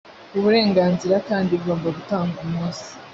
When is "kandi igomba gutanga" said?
1.29-2.35